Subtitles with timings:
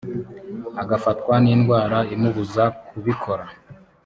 [0.81, 3.45] agafatwa n’indwara imubuza kubikora